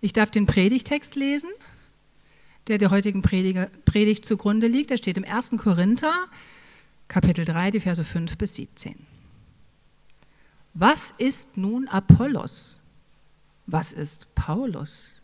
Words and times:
Ich 0.00 0.12
darf 0.12 0.30
den 0.30 0.46
Predigtext 0.46 1.16
lesen, 1.16 1.50
der 2.68 2.78
der 2.78 2.90
heutigen 2.90 3.22
Predigt 3.22 4.24
zugrunde 4.24 4.68
liegt. 4.68 4.90
Der 4.90 4.96
steht 4.96 5.16
im 5.16 5.24
1. 5.24 5.52
Korinther, 5.58 6.14
Kapitel 7.08 7.44
3, 7.44 7.72
die 7.72 7.80
Verse 7.80 8.04
5 8.04 8.38
bis 8.38 8.54
17. 8.56 8.94
Was 10.74 11.12
ist 11.18 11.56
nun 11.56 11.88
Apollos? 11.88 12.80
Was 13.66 13.92
ist 13.92 14.32
Paulus? 14.34 15.16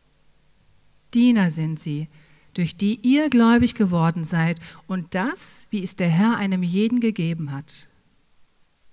Diener 1.12 1.50
sind 1.50 1.78
sie, 1.78 2.08
durch 2.54 2.76
die 2.76 2.98
ihr 3.02 3.30
gläubig 3.30 3.74
geworden 3.74 4.24
seid, 4.24 4.58
und 4.88 5.14
das, 5.14 5.66
wie 5.70 5.84
es 5.84 5.94
der 5.94 6.08
Herr 6.08 6.36
einem 6.36 6.62
jeden 6.62 6.98
gegeben 6.98 7.52
hat. 7.52 7.88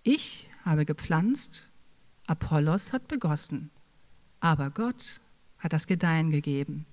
Ich 0.03 0.49
habe 0.63 0.85
gepflanzt, 0.85 1.67
Apollos 2.27 2.93
hat 2.93 3.07
begossen, 3.07 3.71
aber 4.39 4.69
Gott 4.69 5.19
hat 5.61 5.71
das 5.73 5.87
Gedeihen 5.87 6.31
gegeben. 6.31 6.85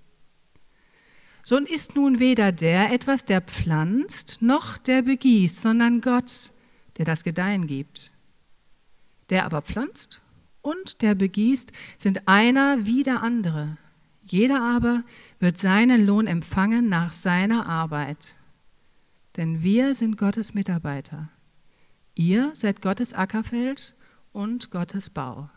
So 1.45 1.57
ist 1.57 1.96
nun 1.96 2.18
weder 2.18 2.53
der 2.53 2.93
etwas, 2.93 3.25
der 3.25 3.40
pflanzt, 3.40 4.39
noch 4.40 4.76
der 4.76 5.03
begießt, 5.03 5.61
sondern 5.61 6.00
Gott, 6.00 6.53
der 6.99 7.07
das 7.07 7.25
Gedeihen 7.25 7.67
gibt. 7.67 8.12
Der 9.31 9.46
aber 9.46 9.62
pflanzt 9.62 10.21
und 10.61 11.00
der 11.00 11.14
begießt 11.14 11.73
sind 11.96 12.29
einer 12.29 12.85
wie 12.85 13.03
der 13.03 13.23
andere. 13.23 13.79
Jeder 14.25 14.61
aber 14.61 15.04
wird 15.39 15.57
seinen 15.57 16.04
Lohn 16.04 16.26
empfangen 16.26 16.90
nach 16.90 17.12
seiner 17.12 17.67
Arbeit. 17.67 18.37
Denn 19.39 19.62
wir 19.62 19.95
sind 19.95 20.18
Gottes 20.18 20.53
Mitarbeiter. 20.53 21.31
Ihr 22.14 22.50
seid 22.53 22.82
Gottes 22.82 23.14
Ackerfeld 23.14 23.95
und 24.32 24.71
Gottes 24.71 25.09
Bau. 25.09 25.48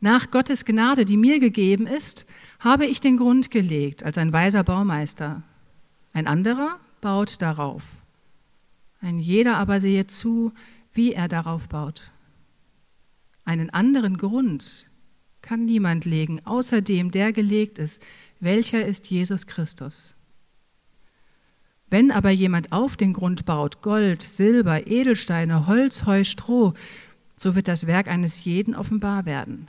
Nach 0.00 0.30
Gottes 0.30 0.64
Gnade, 0.64 1.04
die 1.04 1.18
mir 1.18 1.40
gegeben 1.40 1.86
ist, 1.86 2.26
habe 2.58 2.86
ich 2.86 3.00
den 3.00 3.18
Grund 3.18 3.50
gelegt 3.50 4.02
als 4.02 4.16
ein 4.16 4.32
weiser 4.32 4.64
Baumeister. 4.64 5.42
Ein 6.14 6.26
anderer 6.26 6.80
baut 7.02 7.42
darauf. 7.42 7.82
Ein 9.02 9.18
jeder 9.18 9.58
aber 9.58 9.78
sehe 9.78 10.06
zu, 10.06 10.52
wie 10.92 11.12
er 11.12 11.28
darauf 11.28 11.68
baut. 11.68 12.10
Einen 13.44 13.70
anderen 13.70 14.16
Grund 14.16 14.90
kann 15.42 15.66
niemand 15.66 16.04
legen, 16.04 16.40
außer 16.44 16.80
dem, 16.80 17.10
der 17.10 17.32
gelegt 17.32 17.78
ist, 17.78 18.02
welcher 18.40 18.84
ist 18.84 19.10
Jesus 19.10 19.46
Christus. 19.46 20.14
Wenn 21.88 22.10
aber 22.10 22.30
jemand 22.30 22.72
auf 22.72 22.96
den 22.96 23.12
Grund 23.12 23.44
baut, 23.44 23.82
Gold, 23.82 24.22
Silber, 24.22 24.86
Edelsteine, 24.86 25.66
Holz, 25.66 26.06
Heu, 26.06 26.24
Stroh, 26.24 26.72
so 27.36 27.54
wird 27.54 27.68
das 27.68 27.86
Werk 27.86 28.08
eines 28.08 28.44
jeden 28.44 28.74
offenbar 28.74 29.26
werden. 29.26 29.68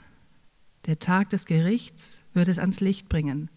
Der 0.86 0.98
Tag 0.98 1.30
des 1.30 1.46
Gerichts 1.46 2.24
wird 2.34 2.48
es 2.48 2.58
ans 2.58 2.80
Licht 2.80 3.08
bringen, 3.08 3.50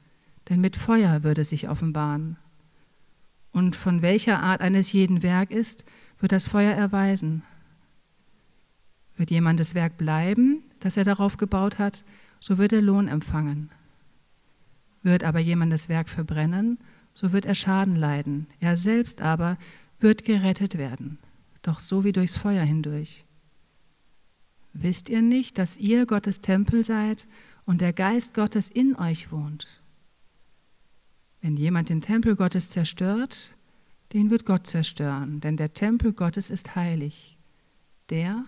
denn 0.50 0.62
mit 0.62 0.76
Feuer 0.76 1.23
wird 1.23 1.40
es 1.40 1.50
sich 1.50 1.70
offenbaren. 1.70 2.38
Und 3.52 3.76
von 3.76 4.02
welcher 4.02 4.44
Art 4.44 4.62
eines 4.62 4.92
jeden 4.92 5.23
Werk 5.23 5.50
ist, 5.50 5.86
wird 6.20 6.32
das 6.32 6.48
Feuer 6.48 6.73
erweisen. 6.73 7.44
Wird 9.17 9.32
jemandes 9.32 9.73
Werk 9.73 9.98
bleiben, 9.98 10.64
das 10.80 10.98
er 10.98 11.04
darauf 11.04 11.38
gebaut 11.38 11.80
hat, 11.80 12.04
so 12.40 12.58
wird 12.58 12.73
er 12.73 12.82
Lohn 12.82 13.08
empfangen. 13.08 13.72
Wird 15.02 15.23
aber 15.23 15.39
jemandes 15.39 15.89
Werk 15.89 16.10
verbrennen, 16.10 16.78
so 17.16 17.32
wird 17.32 17.45
er 17.45 17.56
Schaden 17.56 17.95
leiden. 17.95 18.48
Er 18.60 18.78
selbst 18.78 19.22
aber 19.22 19.58
wird 20.00 20.26
gerettet 20.26 20.78
werden, 20.78 21.17
doch 21.62 21.80
so 21.80 22.04
wie 22.04 22.12
durchs 22.12 22.38
Feuer 22.38 22.64
hindurch. 22.64 23.25
Wisst 24.78 25.08
ihr 25.08 25.22
nicht, 25.22 25.58
dass 25.58 25.78
ihr 25.78 26.06
Gottes 26.06 26.42
Tempel 26.42 26.84
seid 26.84 27.30
und 27.66 27.80
der 27.80 27.94
Geist 27.94 28.34
Gottes 28.34 28.70
in 28.70 28.94
euch 28.98 29.32
wohnt? 29.32 29.67
Wenn 31.40 31.56
jemand 31.56 31.88
den 31.88 32.02
Tempel 32.02 32.36
Gottes 32.36 32.70
zerstört, 32.70 33.56
den 34.12 34.30
wird 34.30 34.45
Gott 34.45 34.67
zerstören, 34.67 35.40
denn 35.40 35.56
der 35.56 35.73
Tempel 35.73 36.11
Gottes 36.11 36.49
ist 36.49 36.76
heilig. 36.76 37.38
Der 38.10 38.44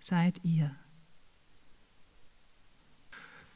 seid 0.00 0.40
ihr. 0.42 0.74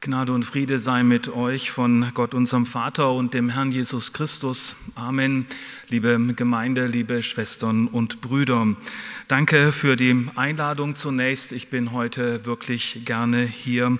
Gnade 0.04 0.34
und 0.34 0.44
Friede 0.44 0.80
sei 0.80 1.02
mit 1.02 1.30
euch 1.30 1.70
von 1.70 2.10
Gott 2.12 2.34
unserem 2.34 2.66
Vater 2.66 3.10
und 3.12 3.32
dem 3.32 3.48
Herrn 3.48 3.72
Jesus 3.72 4.12
Christus. 4.12 4.76
Amen. 4.96 5.46
Liebe 5.88 6.20
Gemeinde, 6.36 6.86
liebe 6.86 7.22
Schwestern 7.22 7.86
und 7.86 8.20
Brüder. 8.20 8.66
Danke 9.28 9.72
für 9.72 9.96
die 9.96 10.28
Einladung 10.36 10.94
zunächst. 10.94 11.52
Ich 11.52 11.70
bin 11.70 11.92
heute 11.92 12.44
wirklich 12.44 13.06
gerne 13.06 13.46
hier 13.46 13.98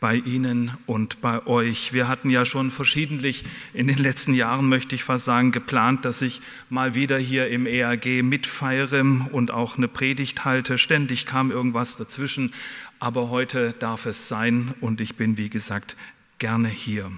bei 0.00 0.16
Ihnen 0.16 0.72
und 0.86 1.20
bei 1.20 1.44
euch. 1.46 1.92
Wir 1.92 2.08
hatten 2.08 2.30
ja 2.30 2.44
schon 2.44 2.70
verschiedentlich 2.70 3.44
in 3.74 3.88
den 3.88 3.98
letzten 3.98 4.34
Jahren, 4.34 4.68
möchte 4.68 4.94
ich 4.94 5.02
fast 5.02 5.24
sagen, 5.24 5.50
geplant, 5.50 6.04
dass 6.04 6.22
ich 6.22 6.40
mal 6.68 6.94
wieder 6.94 7.18
hier 7.18 7.48
im 7.48 7.66
EAG 7.66 8.22
mitfeiere 8.22 9.02
und 9.32 9.50
auch 9.50 9.76
eine 9.76 9.88
Predigt 9.88 10.44
halte. 10.44 10.78
Ständig 10.78 11.26
kam 11.26 11.50
irgendwas 11.50 11.96
dazwischen 11.96 12.52
aber 13.00 13.30
heute 13.30 13.72
darf 13.78 14.06
es 14.06 14.28
sein 14.28 14.74
und 14.80 15.00
ich 15.00 15.16
bin, 15.16 15.36
wie 15.36 15.50
gesagt, 15.50 15.96
gerne 16.38 16.68
hier. 16.68 17.10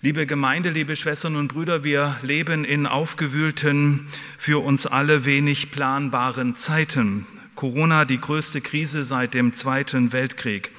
Liebe 0.00 0.26
Gemeinde, 0.26 0.70
liebe 0.70 0.96
Schwestern 0.96 1.36
und 1.36 1.48
Brüder, 1.48 1.84
wir 1.84 2.16
leben 2.22 2.64
in 2.64 2.86
aufgewühlten, 2.86 4.08
für 4.36 4.62
uns 4.62 4.86
alle 4.86 5.24
wenig 5.24 5.70
planbaren 5.70 6.56
Zeiten. 6.56 7.26
Corona, 7.54 8.04
die 8.04 8.20
größte 8.20 8.60
Krise 8.60 9.04
seit 9.04 9.34
dem 9.34 9.54
Zweiten 9.54 10.12
Weltkrieg. 10.12 10.72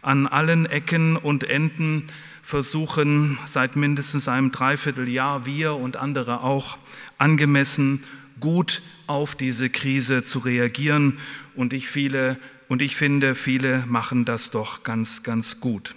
An 0.00 0.26
allen 0.26 0.66
Ecken 0.66 1.16
und 1.16 1.44
Enden 1.44 2.04
versuchen 2.42 3.38
seit 3.44 3.76
mindestens 3.76 4.28
einem 4.28 4.52
Dreivierteljahr 4.52 5.44
wir 5.44 5.74
und 5.74 5.96
andere 5.96 6.40
auch 6.40 6.78
angemessen 7.18 8.02
gut 8.40 8.82
auf 9.06 9.34
diese 9.34 9.68
Krise 9.68 10.24
zu 10.24 10.38
reagieren. 10.38 11.18
Und 11.54 11.72
ich 11.72 11.88
viele 11.88 12.38
und 12.72 12.80
ich 12.80 12.96
finde, 12.96 13.34
viele 13.34 13.84
machen 13.86 14.24
das 14.24 14.50
doch 14.50 14.82
ganz, 14.82 15.22
ganz 15.22 15.60
gut. 15.60 15.94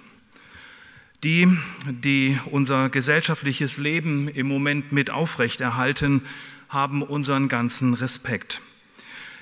Die, 1.23 1.47
die 1.87 2.37
unser 2.51 2.89
gesellschaftliches 2.89 3.77
Leben 3.77 4.27
im 4.27 4.49
Moment 4.49 4.91
mit 4.91 5.09
aufrechterhalten, 5.09 6.23
haben 6.67 7.01
unseren 7.01 7.47
ganzen 7.47 7.93
Respekt. 7.93 8.59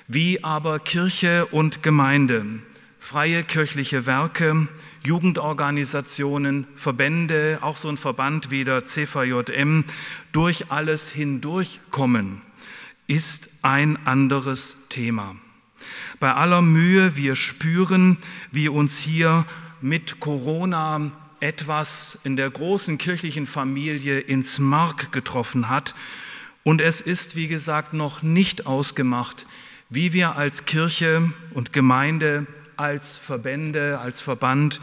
Wie 0.06 0.44
aber 0.44 0.78
Kirche 0.78 1.46
und 1.46 1.82
Gemeinde, 1.82 2.62
freie 3.00 3.42
kirchliche 3.42 4.06
Werke, 4.06 4.68
Jugendorganisationen, 5.02 6.68
Verbände, 6.76 7.58
auch 7.62 7.78
so 7.78 7.88
ein 7.88 7.96
Verband 7.96 8.52
wie 8.52 8.62
der 8.62 8.86
CVJM, 8.86 9.82
durch 10.30 10.70
alles 10.70 11.10
hindurchkommen, 11.10 12.42
ist 13.08 13.64
ein 13.64 14.06
anderes 14.06 14.86
Thema. 14.88 15.34
Bei 16.20 16.34
aller 16.34 16.62
Mühe, 16.62 17.16
wir 17.16 17.36
spüren, 17.36 18.18
wie 18.50 18.68
uns 18.68 18.98
hier 18.98 19.44
mit 19.80 20.20
Corona 20.20 21.10
etwas 21.40 22.18
in 22.24 22.36
der 22.36 22.50
großen 22.50 22.96
kirchlichen 22.96 23.46
Familie 23.46 24.20
ins 24.20 24.58
Mark 24.58 25.12
getroffen 25.12 25.68
hat. 25.68 25.94
Und 26.62 26.80
es 26.80 27.00
ist, 27.00 27.36
wie 27.36 27.48
gesagt, 27.48 27.92
noch 27.92 28.22
nicht 28.22 28.66
ausgemacht, 28.66 29.46
wie 29.90 30.12
wir 30.12 30.36
als 30.36 30.64
Kirche 30.64 31.30
und 31.52 31.72
Gemeinde, 31.72 32.46
als 32.76 33.18
Verbände, 33.18 33.98
als 33.98 34.20
Verband 34.20 34.80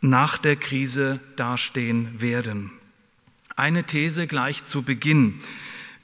nach 0.00 0.38
der 0.38 0.56
Krise 0.56 1.20
dastehen 1.36 2.20
werden. 2.20 2.72
Eine 3.54 3.84
These 3.84 4.26
gleich 4.26 4.64
zu 4.64 4.82
Beginn. 4.82 5.40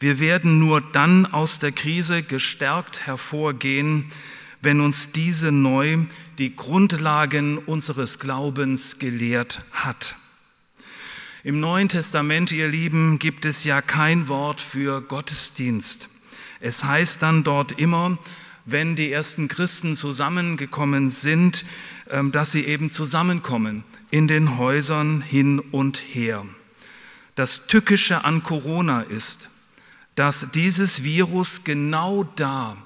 Wir 0.02 0.18
werden 0.18 0.58
nur 0.58 0.80
dann 0.80 1.26
aus 1.26 1.60
der 1.60 1.70
Krise 1.70 2.24
gestärkt 2.24 3.06
hervorgehen, 3.06 4.06
wenn 4.60 4.80
uns 4.80 5.12
diese 5.12 5.52
neu 5.52 6.06
die 6.38 6.56
Grundlagen 6.56 7.58
unseres 7.58 8.18
Glaubens 8.18 8.98
gelehrt 8.98 9.64
hat. 9.70 10.16
Im 11.44 11.60
Neuen 11.60 11.88
Testament, 11.88 12.50
ihr 12.50 12.66
Lieben, 12.66 13.20
gibt 13.20 13.44
es 13.44 13.62
ja 13.62 13.80
kein 13.80 14.26
Wort 14.26 14.60
für 14.60 15.02
Gottesdienst. 15.02 16.08
Es 16.58 16.82
heißt 16.82 17.22
dann 17.22 17.44
dort 17.44 17.70
immer, 17.70 18.18
wenn 18.64 18.96
die 18.96 19.12
ersten 19.12 19.46
Christen 19.46 19.94
zusammengekommen 19.94 21.10
sind, 21.10 21.64
ähm, 22.10 22.32
dass 22.32 22.50
sie 22.50 22.64
eben 22.64 22.90
zusammenkommen 22.90 23.84
in 24.10 24.26
den 24.26 24.58
Häusern 24.58 25.20
hin 25.20 25.60
und 25.60 25.98
her. 25.98 26.44
Das 27.36 27.68
Tückische 27.68 28.24
an 28.24 28.42
Corona 28.42 29.02
ist, 29.02 29.48
dass 30.14 30.50
dieses 30.52 31.02
Virus 31.02 31.64
genau 31.64 32.24
da 32.36 32.76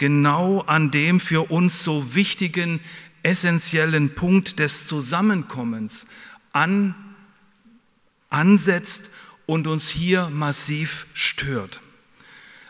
genau 0.00 0.62
an 0.62 0.90
dem 0.90 1.20
für 1.20 1.50
uns 1.50 1.84
so 1.84 2.14
wichtigen, 2.14 2.80
essentiellen 3.22 4.14
Punkt 4.14 4.58
des 4.58 4.86
Zusammenkommens 4.86 6.08
an, 6.54 6.94
ansetzt 8.30 9.10
und 9.44 9.66
uns 9.66 9.90
hier 9.90 10.30
massiv 10.30 11.06
stört. 11.12 11.82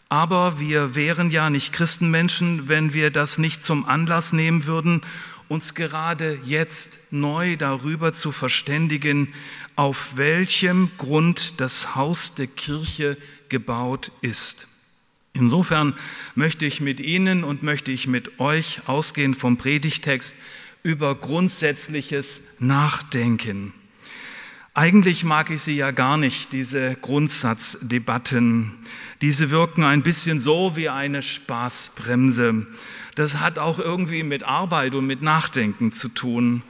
Aber 0.09 0.59
wir 0.59 0.97
wären 0.97 1.31
ja 1.31 1.51
nicht 1.51 1.73
Christenmenschen, 1.73 2.69
wenn 2.69 2.93
wir 2.93 3.13
das 3.13 3.39
nicht 3.39 3.63
zum 3.63 3.85
Anlass 3.85 4.33
nehmen 4.33 4.67
würden, 4.67 5.03
uns 5.47 5.77
gerade 5.77 6.41
jetzt 6.45 7.13
neu 7.13 7.57
darüber 7.57 8.13
zu 8.13 8.33
verständigen, 8.33 9.33
auf 9.81 10.19
welchem 10.19 10.91
Grund 10.99 11.55
das 11.57 11.97
Haus 11.97 12.35
der 12.35 12.49
Kirche 12.49 13.17
gebaut 13.49 14.13
ist. 14.21 14.67
Insofern 15.33 15.95
möchte 16.35 16.67
ich 16.67 16.83
mit 16.83 17.01
Ihnen 17.01 17.45
und 17.45 17.63
möchte 17.63 17.91
ich 17.91 18.07
mit 18.07 18.41
euch 18.41 18.83
ausgehend 18.87 19.39
vom 19.39 19.57
Predigtext 19.57 20.37
über 20.83 21.15
Grundsätzliches 21.15 22.43
nachdenken. 22.59 23.73
Eigentlich 24.75 25.25
mag 25.25 25.49
ich 25.51 25.63
sie 25.63 25.77
ja 25.77 25.93
gar 25.93 26.19
nicht, 26.19 26.53
diese 26.53 26.97
Grundsatzdebatten. 26.97 28.73
Diese 29.23 29.49
wirken 29.49 29.85
ein 29.85 30.03
bisschen 30.03 30.41
so 30.41 30.77
wie 30.77 30.91
eine 30.91 31.23
Spaßbremse. 31.23 32.67
Das 33.15 33.41
hat 33.41 33.59
auch 33.59 33.79
irgendwie 33.79 34.25
mit 34.25 34.43
Arbeit 34.43 34.95
und 34.95 35.07
mit 35.07 35.23
Nachdenken 35.23 35.91
zu 35.91 36.11
tun. 36.11 36.65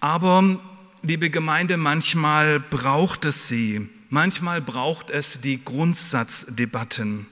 Aber, 0.00 0.60
liebe 1.04 1.28
Gemeinde, 1.28 1.76
manchmal 1.76 2.60
braucht 2.60 3.26
es 3.26 3.46
sie. 3.46 3.88
Manchmal 4.08 4.62
braucht 4.62 5.10
es 5.10 5.40
die 5.40 5.62
Grundsatzdebatten. 5.62 7.26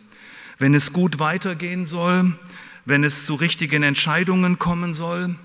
Wenn 0.58 0.74
es 0.74 0.92
gut 0.92 1.18
weitergehen 1.18 1.86
soll, 1.86 2.36
wenn 2.84 3.02
es 3.02 3.24
zu 3.24 3.34
richtigen 3.34 3.82
Entscheidungen 3.82 4.58
kommen 4.58 4.92
soll, 4.92 5.36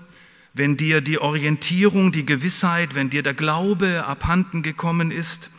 wenn 0.52 0.76
dir 0.76 1.00
die 1.00 1.18
Orientierung, 1.18 2.12
die 2.12 2.26
Gewissheit, 2.26 2.94
wenn 2.94 3.08
dir 3.08 3.22
der 3.22 3.34
Glaube 3.34 4.04
abhanden 4.04 4.62
gekommen 4.62 5.10
ist, 5.10 5.50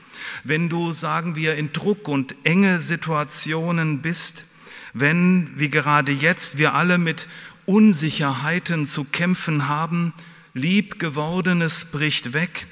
wenn 0.44 0.70
du, 0.70 0.92
sagen 0.92 1.36
wir, 1.36 1.56
in 1.56 1.74
Druck 1.74 2.08
und 2.08 2.36
enge 2.44 2.80
Situationen 2.80 4.02
bist, 4.02 4.46
wenn, 4.94 5.50
wie 5.56 5.70
gerade 5.70 6.12
jetzt, 6.12 6.58
wir 6.60 6.76
alle 6.76 6.98
mit 6.98 7.28
Unsicherheiten 7.66 8.86
zu 8.86 9.06
kämpfen 9.06 9.68
haben, 9.68 10.14
lieb 10.54 11.00
gewordenes 11.00 11.86
bricht 11.86 12.34
weg, 12.34 12.68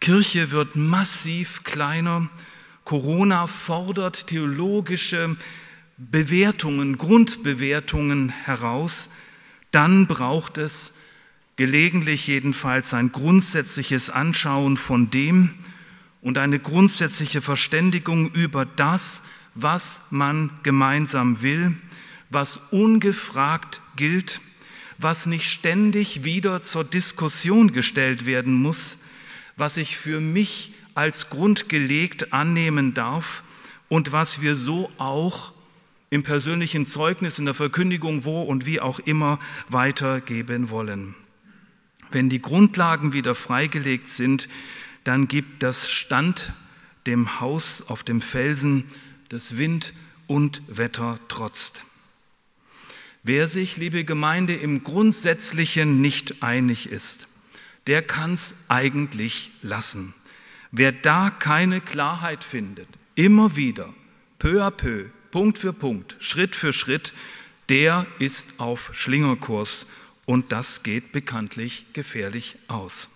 Kirche 0.00 0.50
wird 0.50 0.76
massiv 0.76 1.64
kleiner, 1.64 2.28
Corona 2.84 3.46
fordert 3.46 4.26
theologische 4.26 5.36
Bewertungen, 5.98 6.96
Grundbewertungen 6.96 8.30
heraus, 8.30 9.10
dann 9.70 10.06
braucht 10.06 10.58
es 10.58 10.94
gelegentlich 11.56 12.26
jedenfalls 12.26 12.94
ein 12.94 13.12
grundsätzliches 13.12 14.08
Anschauen 14.08 14.78
von 14.78 15.10
dem 15.10 15.54
und 16.22 16.38
eine 16.38 16.58
grundsätzliche 16.58 17.42
Verständigung 17.42 18.30
über 18.30 18.64
das, 18.64 19.24
was 19.54 20.06
man 20.10 20.50
gemeinsam 20.62 21.42
will, 21.42 21.76
was 22.30 22.56
ungefragt 22.70 23.82
gilt, 23.96 24.40
was 25.02 25.26
nicht 25.26 25.50
ständig 25.50 26.24
wieder 26.24 26.62
zur 26.62 26.84
Diskussion 26.84 27.72
gestellt 27.72 28.26
werden 28.26 28.52
muss, 28.52 28.98
was 29.56 29.76
ich 29.76 29.96
für 29.96 30.20
mich 30.20 30.72
als 30.94 31.30
grundgelegt 31.30 32.32
annehmen 32.32 32.94
darf 32.94 33.42
und 33.88 34.12
was 34.12 34.40
wir 34.42 34.56
so 34.56 34.90
auch 34.98 35.52
im 36.10 36.22
persönlichen 36.22 36.86
Zeugnis, 36.86 37.38
in 37.38 37.44
der 37.44 37.54
Verkündigung, 37.54 38.24
wo 38.24 38.42
und 38.42 38.66
wie 38.66 38.80
auch 38.80 38.98
immer 38.98 39.38
weitergeben 39.68 40.70
wollen. 40.70 41.14
Wenn 42.10 42.28
die 42.28 42.42
Grundlagen 42.42 43.12
wieder 43.12 43.36
freigelegt 43.36 44.10
sind, 44.10 44.48
dann 45.04 45.28
gibt 45.28 45.62
das 45.62 45.90
Stand 45.90 46.52
dem 47.06 47.40
Haus 47.40 47.88
auf 47.88 48.02
dem 48.02 48.20
Felsen, 48.20 48.84
das 49.28 49.56
Wind 49.56 49.94
und 50.26 50.62
Wetter 50.66 51.18
trotzt. 51.28 51.84
Wer 53.22 53.46
sich, 53.46 53.76
liebe 53.76 54.04
Gemeinde, 54.04 54.54
im 54.54 54.82
Grundsätzlichen 54.82 56.00
nicht 56.00 56.42
einig 56.42 56.88
ist, 56.88 57.28
der 57.86 58.00
kann 58.02 58.32
es 58.32 58.64
eigentlich 58.68 59.50
lassen. 59.60 60.14
Wer 60.70 60.92
da 60.92 61.28
keine 61.30 61.82
Klarheit 61.82 62.44
findet, 62.44 62.88
immer 63.16 63.56
wieder, 63.56 63.92
peu 64.38 64.64
à 64.64 64.70
peu, 64.70 65.10
Punkt 65.30 65.58
für 65.58 65.74
Punkt, 65.74 66.16
Schritt 66.18 66.56
für 66.56 66.72
Schritt, 66.72 67.12
der 67.68 68.06
ist 68.18 68.58
auf 68.58 68.90
Schlingerkurs 68.94 69.88
und 70.24 70.50
das 70.50 70.82
geht 70.82 71.12
bekanntlich 71.12 71.86
gefährlich 71.92 72.56
aus. 72.68 73.10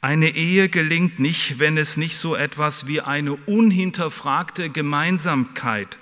Eine 0.00 0.30
Ehe 0.36 0.68
gelingt 0.68 1.18
nicht, 1.18 1.58
wenn 1.58 1.76
es 1.76 1.96
nicht 1.96 2.16
so 2.16 2.36
etwas 2.36 2.86
wie 2.86 3.00
eine 3.00 3.32
unhinterfragte 3.34 4.70
Gemeinsamkeit 4.70 5.98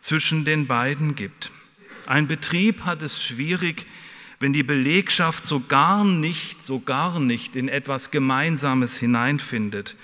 zwischen 0.00 0.44
den 0.44 0.66
beiden 0.66 1.14
gibt. 1.14 1.52
Ein 2.06 2.28
Betrieb 2.28 2.84
hat 2.84 3.02
es 3.02 3.22
schwierig, 3.22 3.86
wenn 4.38 4.52
die 4.52 4.62
Belegschaft 4.62 5.44
so 5.44 5.60
gar 5.60 6.04
nicht, 6.04 6.64
so 6.64 6.80
gar 6.80 7.18
nicht 7.18 7.56
in 7.56 7.68
etwas 7.68 8.10
Gemeinsames 8.10 8.96
hineinfindet. 8.96 9.96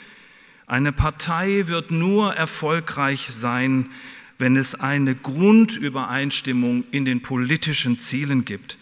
Eine 0.67 0.93
Partei 0.93 1.65
wird 1.67 1.91
nur 1.91 2.35
erfolgreich 2.35 3.29
sein, 3.31 3.91
wenn 4.39 4.57
es 4.57 4.75
eine 4.75 5.15
Grundübereinstimmung 5.15 6.85
in 6.91 7.05
den 7.05 7.23
politischen 7.23 8.01
Zielen 8.01 8.45
gibt 8.45 8.79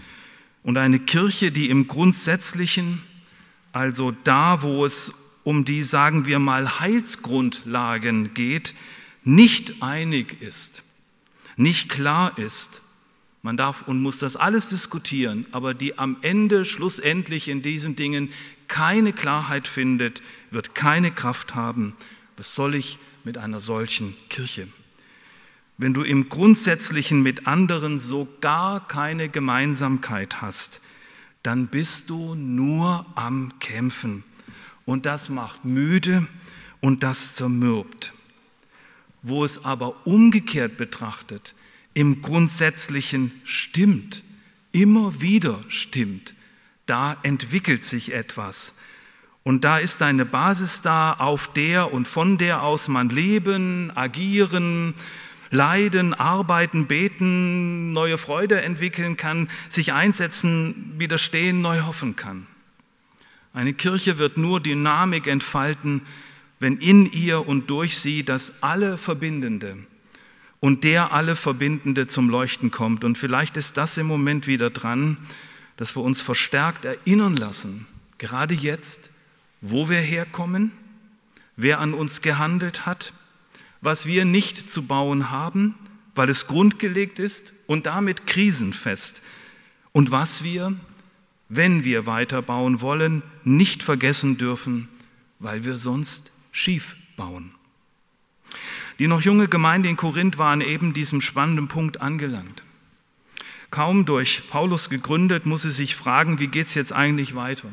und 0.62 0.78
eine 0.78 0.99
Kirche, 0.99 1.52
die 1.52 1.69
im 1.69 1.88
Grundsätzlichen, 1.88 3.02
also 3.73 4.12
da, 4.25 4.62
wo 4.62 4.84
es 4.84 5.12
um 5.44 5.64
die, 5.64 5.82
sagen 5.82 6.26
wir 6.26 6.38
mal, 6.38 6.81
Heilsgrundlagen 6.81 8.34
geht, 8.34 8.75
nicht 9.25 9.82
einig 9.82 10.40
ist, 10.40 10.82
nicht 11.56 11.88
klar 11.88 12.38
ist. 12.38 12.82
Man 13.42 13.56
darf 13.56 13.82
und 13.88 14.02
muss 14.02 14.19
das 14.19 14.37
alles 14.37 14.69
diskutieren, 14.69 15.46
aber 15.52 15.72
die 15.75 15.98
am 15.98 16.16
Ende 16.20 16.64
schlussendlich 16.64 17.48
in 17.48 17.62
diesen 17.62 17.96
Dingen 17.96 18.31
keine 18.69 19.12
Klarheit 19.12 19.66
findet, 19.66 20.22
wird 20.50 20.75
keine 20.75 21.10
Kraft 21.10 21.54
haben. 21.54 21.94
Was 22.37 22.54
soll 22.54 22.75
ich 22.75 22.98
mit 23.25 23.38
einer 23.38 23.60
solchen 23.60 24.14
Kirche? 24.28 24.69
wenn 25.81 25.94
du 25.94 26.02
im 26.02 26.28
Grundsätzlichen 26.28 27.22
mit 27.22 27.46
anderen 27.46 27.98
so 27.98 28.28
gar 28.42 28.87
keine 28.87 29.31
Gemeinsamkeit 29.31 30.42
hast, 30.42 30.82
dann 31.42 31.69
bist 31.69 32.10
du 32.10 32.34
nur 32.34 33.06
am 33.14 33.54
Kämpfen. 33.60 34.22
Und 34.84 35.06
das 35.06 35.31
macht 35.31 35.64
müde 35.64 36.26
und 36.82 37.02
das 37.02 37.34
zermürbt. 37.34 38.12
Wo 39.22 39.42
es 39.42 39.64
aber 39.64 40.06
umgekehrt 40.06 40.76
betrachtet, 40.76 41.54
im 41.94 42.22
Grundsätzlichen 42.22 43.32
stimmt, 43.44 44.22
immer 44.72 45.20
wieder 45.20 45.60
stimmt, 45.69 46.34
da 46.87 47.16
entwickelt 47.22 47.84
sich 47.84 48.12
etwas. 48.12 48.75
Und 49.42 49.64
da 49.64 49.78
ist 49.78 50.02
eine 50.02 50.25
Basis 50.25 50.82
da, 50.82 51.14
auf 51.14 51.52
der 51.52 51.92
und 51.92 52.06
von 52.06 52.38
der 52.38 52.62
aus 52.62 52.88
man 52.88 53.09
leben, 53.09 53.90
agieren, 53.97 54.94
leiden, 55.50 56.14
arbeiten, 56.14 56.87
beten, 56.87 57.92
neue 57.92 58.18
Freude 58.18 58.61
entwickeln 58.62 59.16
kann, 59.16 59.49
sich 59.68 59.92
einsetzen, 59.92 60.94
widerstehen, 60.99 61.61
neu 61.61 61.80
hoffen 61.82 62.16
kann. 62.16 62.47
Eine 63.52 63.73
Kirche 63.73 64.18
wird 64.18 64.37
nur 64.37 64.61
Dynamik 64.61 65.26
entfalten, 65.26 66.02
wenn 66.61 66.76
in 66.76 67.11
ihr 67.11 67.49
und 67.49 67.68
durch 67.70 67.99
sie 67.99 68.23
das 68.23 68.62
alle 68.62 68.99
Verbindende 68.99 69.78
und 70.61 70.85
der 70.85 71.12
alle 71.12 71.37
Verbindende 71.37 72.07
zum 72.07 72.29
Leuchten 72.29 72.71
kommt. 72.71 73.02
Und 73.02 73.17
vielleicht 73.17 73.57
ist 73.57 73.76
das 73.76 73.97
im 73.97 74.07
Moment 74.07 74.47
wieder 74.47 74.71
dran, 74.71 75.17
dass 75.76 75.97
wir 75.97 76.02
uns 76.02 76.21
verstärkt 76.21 76.85
erinnern 76.85 77.37
lassen, 77.37 77.87
gerade 78.19 78.55
jetzt, 78.55 79.11
wo 79.62 79.88
wir 79.88 80.00
herkommen, 80.00 80.73
wer 81.57 81.81
an 81.81 81.95
uns 81.95 82.21
gehandelt 82.21 82.85
hat, 82.85 83.14
was 83.81 84.05
wir 84.05 84.26
nicht 84.26 84.71
zu 84.71 84.83
bauen 84.83 85.31
haben, 85.31 85.75
weil 86.14 86.29
es 86.29 86.47
grundgelegt 86.47 87.19
ist 87.19 87.55
und 87.67 87.87
damit 87.87 88.26
krisenfest. 88.26 89.23
Und 89.93 90.11
was 90.11 90.45
wir, 90.45 90.75
wenn 91.49 91.83
wir 91.85 92.05
weiterbauen 92.05 92.83
wollen, 92.83 93.23
nicht 93.45 93.83
vergessen 93.83 94.37
dürfen, 94.37 94.88
weil 95.38 95.64
wir 95.64 95.79
sonst 95.79 96.31
schief 96.52 96.97
bauen. 97.17 97.55
Die 99.00 99.07
noch 99.07 99.23
junge 99.23 99.49
Gemeinde 99.49 99.88
in 99.88 99.97
Korinth 99.97 100.37
war 100.37 100.52
an 100.52 100.61
eben 100.61 100.92
diesem 100.92 101.23
spannenden 101.23 101.69
Punkt 101.69 102.02
angelangt. 102.02 102.62
Kaum 103.71 104.04
durch 104.04 104.42
Paulus 104.50 104.90
gegründet, 104.90 105.47
muss 105.47 105.62
sie 105.62 105.71
sich 105.71 105.97
fragen, 105.97 106.38
wie 106.38 106.49
geht 106.49 106.66
es 106.66 106.75
jetzt 106.75 106.92
eigentlich 106.92 107.35
weiter? 107.35 107.69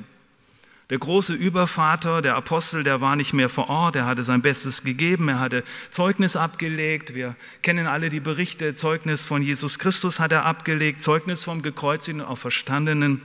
Der 0.89 0.99
große 0.99 1.33
Übervater, 1.33 2.21
der 2.21 2.37
Apostel, 2.37 2.85
der 2.85 3.01
war 3.01 3.17
nicht 3.17 3.33
mehr 3.33 3.49
vor 3.49 3.67
Ort, 3.67 3.97
er 3.97 4.05
hatte 4.05 4.23
sein 4.23 4.41
Bestes 4.41 4.85
gegeben, 4.85 5.27
er 5.27 5.41
hatte 5.41 5.65
Zeugnis 5.89 6.37
abgelegt. 6.37 7.13
Wir 7.13 7.35
kennen 7.61 7.87
alle 7.87 8.07
die 8.07 8.21
Berichte, 8.21 8.75
Zeugnis 8.75 9.25
von 9.25 9.41
Jesus 9.41 9.79
Christus 9.79 10.21
hat 10.21 10.31
er 10.31 10.45
abgelegt, 10.45 11.01
Zeugnis 11.01 11.43
vom 11.43 11.61
gekreuzigten 11.61 12.21
und 12.21 12.27
auferstandenen, 12.27 13.21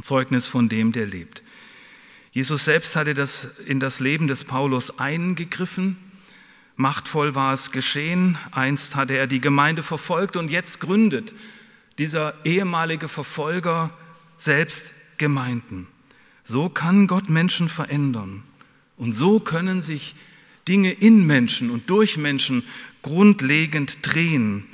Zeugnis 0.00 0.46
von 0.46 0.68
dem, 0.68 0.92
der 0.92 1.06
lebt. 1.06 1.42
Jesus 2.30 2.66
selbst 2.66 2.94
hatte 2.94 3.14
das 3.14 3.58
in 3.66 3.80
das 3.80 3.98
Leben 3.98 4.28
des 4.28 4.44
Paulus 4.44 5.00
eingegriffen, 5.00 5.98
machtvoll 6.76 7.34
war 7.34 7.52
es 7.52 7.72
geschehen, 7.72 8.38
einst 8.52 8.96
hatte 8.96 9.16
er 9.16 9.26
die 9.26 9.40
Gemeinde 9.40 9.82
verfolgt 9.82 10.36
und 10.36 10.50
jetzt 10.50 10.80
gründet 10.80 11.34
dieser 11.98 12.34
ehemalige 12.44 13.08
Verfolger 13.08 13.90
selbst 14.36 14.92
Gemeinden. 15.18 15.86
So 16.44 16.68
kann 16.68 17.06
Gott 17.06 17.28
Menschen 17.28 17.68
verändern. 17.68 18.42
Und 18.96 19.14
so 19.14 19.40
können 19.40 19.82
sich 19.82 20.14
Dinge 20.68 20.92
in 20.92 21.26
Menschen 21.26 21.70
und 21.70 21.90
durch 21.90 22.16
Menschen 22.16 22.64
grundlegend 23.02 23.98
drehen. 24.02 24.66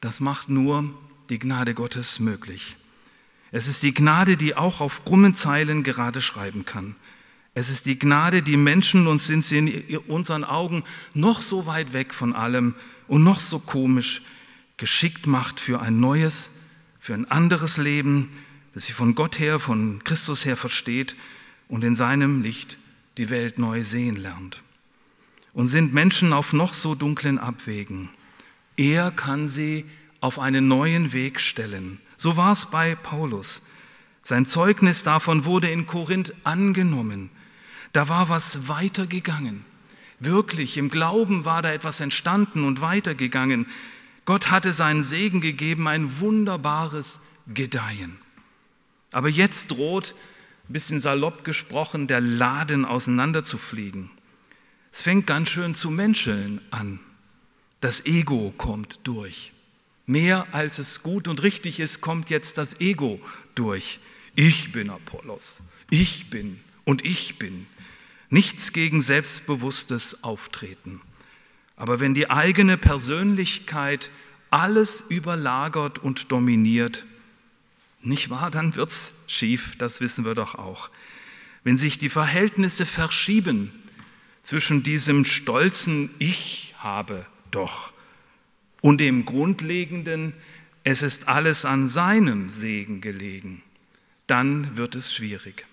Das 0.00 0.20
macht 0.20 0.48
nur 0.48 0.84
die 1.28 1.38
Gnade 1.38 1.74
Gottes 1.74 2.20
möglich. 2.20 2.76
Es 3.52 3.68
ist 3.68 3.82
die 3.82 3.94
Gnade, 3.94 4.36
die 4.36 4.56
auch 4.56 4.80
auf 4.80 5.04
krummen 5.04 5.34
Zeilen 5.34 5.82
gerade 5.82 6.20
schreiben 6.20 6.64
kann. 6.64 6.94
Es 7.54 7.68
ist 7.68 7.86
die 7.86 7.98
Gnade, 7.98 8.42
die 8.42 8.56
Menschen, 8.56 9.06
und 9.06 9.18
sind 9.18 9.44
sie 9.44 9.58
in 9.58 9.98
unseren 9.98 10.44
Augen 10.44 10.84
noch 11.14 11.42
so 11.42 11.66
weit 11.66 11.92
weg 11.92 12.14
von 12.14 12.32
allem 12.32 12.74
und 13.08 13.24
noch 13.24 13.40
so 13.40 13.58
komisch, 13.58 14.22
geschickt 14.76 15.26
macht 15.26 15.60
für 15.60 15.80
ein 15.80 16.00
neues, 16.00 16.60
für 17.00 17.14
ein 17.14 17.30
anderes 17.30 17.76
Leben, 17.76 18.28
das 18.72 18.84
sie 18.84 18.92
von 18.92 19.14
Gott 19.14 19.38
her, 19.38 19.58
von 19.58 20.02
Christus 20.04 20.44
her 20.44 20.56
versteht 20.56 21.16
und 21.68 21.82
in 21.82 21.94
seinem 21.94 22.42
Licht 22.42 22.78
die 23.18 23.30
Welt 23.30 23.58
neu 23.58 23.84
sehen 23.84 24.16
lernt. 24.16 24.62
Und 25.52 25.68
sind 25.68 25.92
Menschen 25.92 26.32
auf 26.32 26.52
noch 26.52 26.74
so 26.74 26.94
dunklen 26.94 27.38
Abwegen, 27.38 28.10
er 28.76 29.10
kann 29.10 29.48
sie 29.48 29.84
auf 30.20 30.38
einen 30.38 30.68
neuen 30.68 31.12
Weg 31.12 31.40
stellen. 31.40 32.00
So 32.16 32.36
war 32.36 32.52
es 32.52 32.70
bei 32.70 32.94
Paulus. 32.94 33.66
Sein 34.22 34.46
Zeugnis 34.46 35.02
davon 35.02 35.44
wurde 35.44 35.70
in 35.70 35.86
Korinth 35.86 36.32
angenommen. 36.44 37.30
Da 37.92 38.08
war 38.08 38.28
was 38.28 38.68
weitergegangen. 38.68 39.64
Wirklich, 40.20 40.76
im 40.76 40.90
Glauben 40.90 41.44
war 41.44 41.62
da 41.62 41.72
etwas 41.72 42.00
entstanden 42.00 42.64
und 42.64 42.80
weitergegangen. 42.80 43.66
Gott 44.26 44.50
hatte 44.50 44.72
seinen 44.72 45.02
Segen 45.02 45.40
gegeben, 45.40 45.88
ein 45.88 46.20
wunderbares 46.20 47.20
Gedeihen. 47.46 48.18
Aber 49.12 49.28
jetzt 49.28 49.70
droht, 49.72 50.14
ein 50.68 50.72
bisschen 50.72 51.00
salopp 51.00 51.44
gesprochen, 51.44 52.06
der 52.06 52.20
Laden 52.20 52.84
auseinanderzufliegen. 52.84 54.10
Es 54.92 55.02
fängt 55.02 55.26
ganz 55.26 55.48
schön 55.48 55.74
zu 55.74 55.90
menscheln 55.90 56.60
an. 56.70 57.00
Das 57.80 58.04
Ego 58.06 58.52
kommt 58.56 59.00
durch. 59.04 59.52
Mehr 60.06 60.46
als 60.52 60.78
es 60.78 61.02
gut 61.02 61.28
und 61.28 61.42
richtig 61.42 61.80
ist, 61.80 62.00
kommt 62.00 62.30
jetzt 62.30 62.58
das 62.58 62.80
Ego 62.80 63.20
durch. 63.54 64.00
Ich 64.34 64.72
bin 64.72 64.90
Apollos. 64.90 65.62
Ich 65.88 66.30
bin 66.30 66.60
und 66.84 67.04
ich 67.04 67.38
bin. 67.38 67.66
Nichts 68.30 68.72
gegen 68.72 69.02
selbstbewusstes 69.02 70.24
Auftreten. 70.24 71.00
Aber 71.76 71.98
wenn 71.98 72.14
die 72.14 72.30
eigene 72.30 72.78
Persönlichkeit 72.78 74.10
alles 74.50 75.04
überlagert 75.08 75.98
und 75.98 76.30
dominiert, 76.30 77.04
nicht 78.02 78.30
wahr, 78.30 78.50
dann 78.50 78.76
wird's 78.76 79.14
schief, 79.26 79.76
das 79.76 80.00
wissen 80.00 80.24
wir 80.24 80.34
doch 80.34 80.54
auch. 80.54 80.90
Wenn 81.64 81.76
sich 81.76 81.98
die 81.98 82.08
Verhältnisse 82.08 82.86
verschieben 82.86 83.72
zwischen 84.42 84.82
diesem 84.82 85.24
stolzen 85.24 86.10
Ich 86.18 86.74
habe 86.78 87.26
doch 87.50 87.92
und 88.80 88.98
dem 88.98 89.24
grundlegenden 89.24 90.34
Es 90.82 91.02
ist 91.02 91.28
alles 91.28 91.66
an 91.66 91.88
seinem 91.88 92.48
Segen 92.48 93.02
gelegen, 93.02 93.62
dann 94.26 94.78
wird 94.78 94.94
es 94.94 95.12
schwierig. 95.12 95.66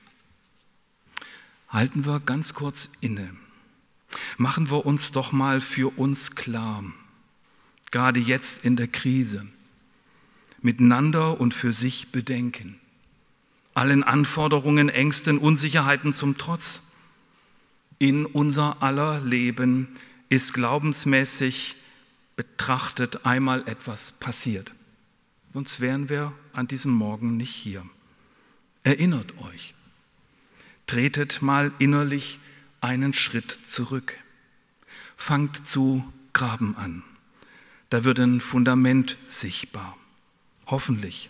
Halten 1.69 2.05
wir 2.05 2.19
ganz 2.19 2.53
kurz 2.53 2.89
inne. 3.01 3.29
Machen 4.37 4.69
wir 4.69 4.85
uns 4.85 5.11
doch 5.11 5.31
mal 5.31 5.59
für 5.61 5.97
uns 5.97 6.35
klar, 6.35 6.83
gerade 7.91 8.19
jetzt 8.19 8.63
in 8.63 8.75
der 8.75 8.87
Krise, 8.87 9.45
miteinander 10.61 11.39
und 11.39 11.53
für 11.53 11.73
sich 11.73 12.11
bedenken. 12.11 12.79
Allen 13.73 14.03
Anforderungen, 14.03 14.89
Ängsten, 14.89 15.37
Unsicherheiten 15.37 16.13
zum 16.13 16.37
Trotz. 16.37 16.93
In 17.99 18.25
unser 18.25 18.81
aller 18.81 19.21
Leben 19.21 19.89
ist 20.29 20.53
glaubensmäßig 20.53 21.75
betrachtet 22.35 23.25
einmal 23.25 23.67
etwas 23.67 24.13
passiert. 24.13 24.71
Sonst 25.53 25.79
wären 25.79 26.09
wir 26.09 26.33
an 26.53 26.67
diesem 26.67 26.91
Morgen 26.91 27.37
nicht 27.37 27.53
hier. 27.53 27.83
Erinnert 28.83 29.37
euch. 29.41 29.73
Tretet 30.87 31.41
mal 31.41 31.71
innerlich 31.79 32.39
einen 32.81 33.13
Schritt 33.13 33.59
zurück. 33.65 34.15
Fangt 35.15 35.67
zu 35.67 36.11
graben 36.33 36.75
an. 36.75 37.03
Da 37.89 38.03
wird 38.03 38.19
ein 38.19 38.41
Fundament 38.41 39.17
sichtbar. 39.27 39.97
Hoffentlich. 40.65 41.29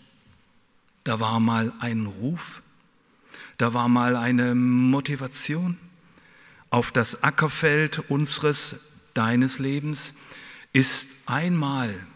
Da 1.04 1.20
war 1.20 1.40
mal 1.40 1.72
ein 1.80 2.06
Ruf, 2.06 2.62
da 3.56 3.72
war 3.72 3.88
mal 3.88 4.16
eine 4.16 4.54
Motivation. 4.54 5.78
Auf 6.70 6.92
das 6.92 7.22
Ackerfeld 7.22 8.10
unseres, 8.10 8.92
deines 9.14 9.58
Lebens 9.58 10.14
ist 10.72 11.28
einmal 11.28 12.06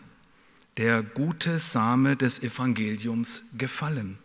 der 0.76 1.02
gute 1.02 1.58
Same 1.58 2.16
des 2.16 2.42
Evangeliums 2.42 3.44
gefallen. 3.56 4.18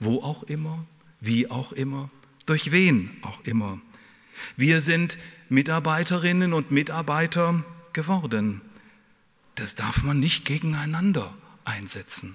Wo 0.00 0.22
auch 0.22 0.42
immer, 0.44 0.84
wie 1.20 1.50
auch 1.50 1.72
immer, 1.72 2.10
durch 2.50 2.72
wen 2.72 3.10
auch 3.22 3.44
immer. 3.44 3.80
Wir 4.56 4.80
sind 4.80 5.18
Mitarbeiterinnen 5.48 6.52
und 6.52 6.72
Mitarbeiter 6.72 7.64
geworden. 7.92 8.60
Das 9.54 9.76
darf 9.76 10.02
man 10.02 10.18
nicht 10.18 10.44
gegeneinander 10.44 11.32
einsetzen. 11.64 12.34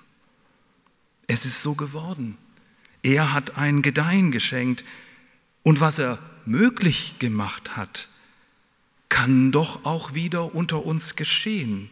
Es 1.28 1.46
ist 1.46 1.62
so 1.62 1.76
geworden. 1.76 2.38
Er 3.04 3.34
hat 3.34 3.58
ein 3.58 3.82
Gedeihen 3.82 4.32
geschenkt 4.32 4.86
und 5.64 5.82
was 5.82 6.00
er 6.00 6.18
möglich 6.46 7.20
gemacht 7.20 7.76
hat, 7.76 8.08
kann 9.10 9.52
doch 9.52 9.84
auch 9.84 10.14
wieder 10.14 10.56
unter 10.56 10.86
uns 10.86 11.18
geschehen. 11.18 11.90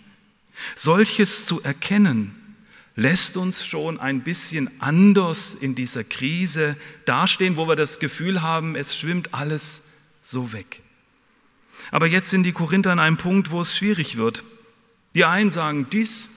Solches 0.76 1.46
zu 1.46 1.62
erkennen, 1.62 2.36
lässt 2.96 3.38
uns 3.38 3.66
schon 3.66 4.00
ein 4.00 4.22
bisschen 4.22 4.70
anders 4.80 5.56
in 5.56 5.76
dieser 5.76 6.04
Krise 6.04 6.76
dastehen, 7.06 7.58
wo 7.58 7.68
wir 7.68 7.76
das 7.76 8.00
Gefühl 8.00 8.42
haben, 8.42 8.76
es 8.76 8.98
schwimmt 8.98 9.34
alles 9.34 9.86
so 10.22 10.54
weg. 10.54 10.82
Aber 11.92 12.08
jetzt 12.08 12.30
sind 12.30 12.44
die 12.44 12.54
Korinther 12.54 12.92
an 12.92 13.00
einem 13.00 13.18
Punkt, 13.18 13.52
wo 13.52 13.62
es 13.62 13.76
schwierig 13.76 14.18
wird. 14.18 14.44
Die 15.16 15.26
einen 15.26 15.52
sagen 15.52 15.88
dies 15.92 16.30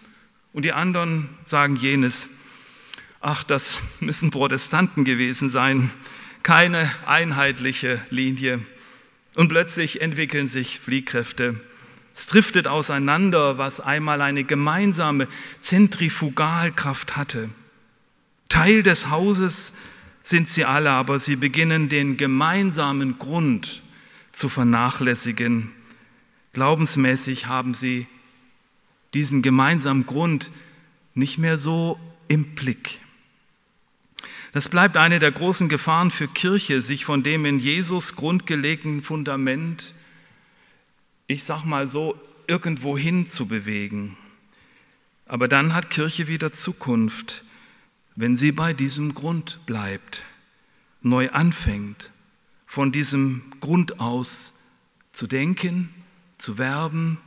und 0.53 0.65
die 0.65 0.73
anderen 0.73 1.29
sagen 1.45 1.77
jenes. 1.77 2.31
Ach, 3.21 3.43
das 3.43 3.81
müssen 4.01 4.31
Protestanten 4.31 5.05
gewesen 5.05 5.51
sein. 5.51 5.91
Keine 6.43 6.91
einheitliche 7.07 8.01
Linie. 8.11 8.61
Und 9.35 9.49
plötzlich 9.49 10.01
entwickeln 10.01 10.49
sich 10.49 10.81
Fliehkräfte. 10.81 11.61
Es 12.17 12.29
driftet 12.29 12.67
auseinander, 12.67 13.59
was 13.59 13.79
einmal 13.81 14.23
eine 14.23 14.43
gemeinsame 14.43 15.29
Zentrifugalkraft 15.61 17.17
hatte. 17.17 17.51
Teil 18.49 18.83
des 18.83 19.11
Hauses 19.11 19.75
sind 20.23 20.49
sie 20.49 20.65
alle, 20.65 20.91
aber 20.91 21.19
sie 21.19 21.37
beginnen 21.37 21.91
den 21.91 22.17
gemeinsamen 22.17 23.19
Grund 23.19 23.83
zu 24.33 24.49
vernachlässigen. 24.49 25.73
Glaubensmäßig 26.55 27.49
haben 27.49 27.75
sie 27.75 28.07
diesen 29.13 29.43
gemeinsamen 29.43 30.07
Grund 30.07 30.51
nicht 31.13 31.37
mehr 31.37 31.59
so 31.59 32.01
im 32.29 32.55
Blick. 32.55 32.99
Das 34.53 34.71
bleibt 34.71 34.97
eine 34.97 35.19
der 35.19 35.33
großen 35.33 35.69
Gefahren 35.69 36.11
für 36.11 36.29
Kirche, 36.29 36.81
sich 36.81 37.05
von 37.05 37.23
dem 37.23 37.45
in 37.45 37.59
Jesus 37.59 38.17
grundgelegten 38.17 39.03
Fundament, 39.03 39.95
ich 41.27 41.45
sag 41.45 41.65
mal 41.65 41.89
so, 41.89 42.21
irgendwo 42.47 42.97
hin 42.97 43.29
zu 43.29 43.47
bewegen. 43.47 44.17
Aber 45.27 45.49
dann 45.49 45.75
hat 45.75 45.91
Kirche 45.91 46.29
wieder 46.29 46.53
Zukunft, 46.53 47.45
wenn 48.15 48.37
sie 48.37 48.53
bei 48.53 48.73
diesem 48.73 49.15
Grund 49.15 49.61
bleibt, 49.67 50.25
neu 51.03 51.31
anfängt, 51.31 52.13
von 52.67 52.93
diesem 52.93 53.43
Grund 53.61 54.01
aus 54.01 54.55
zu 55.13 55.27
denken, 55.27 55.93
zu 56.39 56.59
werben, 56.59 57.19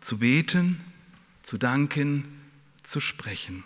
zu 0.00 0.18
beten, 0.18 0.80
zu 1.42 1.58
danken, 1.58 2.24
zu 2.82 3.00
sprechen. 3.00 3.64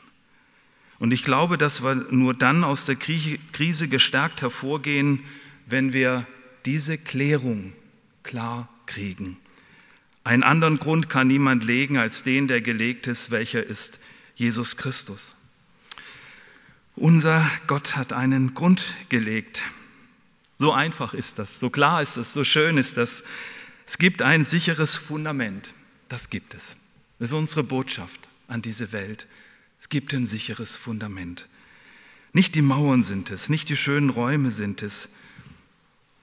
Und 0.98 1.12
ich 1.12 1.22
glaube, 1.22 1.58
dass 1.58 1.82
wir 1.82 1.94
nur 1.94 2.34
dann 2.34 2.64
aus 2.64 2.84
der 2.84 2.96
Krise 2.96 3.88
gestärkt 3.88 4.42
hervorgehen, 4.42 5.20
wenn 5.66 5.92
wir 5.92 6.26
diese 6.64 6.98
Klärung 6.98 7.72
klar 8.24 8.68
kriegen. 8.86 9.36
Einen 10.28 10.42
anderen 10.42 10.78
Grund 10.78 11.08
kann 11.08 11.26
niemand 11.26 11.64
legen 11.64 11.96
als 11.96 12.22
den, 12.22 12.48
der 12.48 12.60
gelegt 12.60 13.06
ist, 13.06 13.30
welcher 13.30 13.64
ist 13.64 13.98
Jesus 14.34 14.76
Christus. 14.76 15.36
Unser 16.96 17.50
Gott 17.66 17.96
hat 17.96 18.12
einen 18.12 18.52
Grund 18.52 18.92
gelegt. 19.08 19.62
So 20.58 20.70
einfach 20.74 21.14
ist 21.14 21.38
das, 21.38 21.58
so 21.58 21.70
klar 21.70 22.02
ist 22.02 22.18
das, 22.18 22.34
so 22.34 22.44
schön 22.44 22.76
ist 22.76 22.98
das. 22.98 23.24
Es 23.86 23.96
gibt 23.96 24.20
ein 24.20 24.44
sicheres 24.44 24.96
Fundament. 24.96 25.72
Das 26.10 26.28
gibt 26.28 26.52
es. 26.52 26.76
Das 27.18 27.30
ist 27.30 27.34
unsere 27.34 27.64
Botschaft 27.64 28.28
an 28.48 28.60
diese 28.60 28.92
Welt. 28.92 29.26
Es 29.80 29.88
gibt 29.88 30.12
ein 30.12 30.26
sicheres 30.26 30.76
Fundament. 30.76 31.48
Nicht 32.34 32.54
die 32.54 32.60
Mauern 32.60 33.02
sind 33.02 33.30
es, 33.30 33.48
nicht 33.48 33.70
die 33.70 33.76
schönen 33.78 34.10
Räume 34.10 34.50
sind 34.50 34.82
es. 34.82 35.08